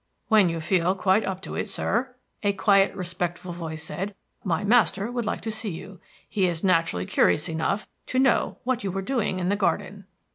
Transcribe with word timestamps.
"When 0.29 0.49
you 0.49 0.59
feel 0.61 0.95
quite 0.95 1.23
up 1.25 1.43
to 1.43 1.53
it, 1.53 1.69
sir," 1.69 2.15
a 2.41 2.53
quiet, 2.53 2.95
respectful 2.95 3.53
voice 3.53 3.83
said, 3.83 4.15
"my 4.43 4.63
master 4.63 5.11
would 5.11 5.27
like 5.27 5.41
to 5.41 5.51
see 5.51 5.69
you. 5.69 5.99
He 6.27 6.47
is 6.47 6.63
naturally 6.63 7.05
curious 7.05 7.47
enough 7.47 7.87
to 8.07 8.17
know 8.17 8.57
what 8.63 8.83
you 8.83 8.89
were 8.91 9.03
doing 9.03 9.37
in 9.37 9.49
the 9.49 9.55
garden." 9.55 10.05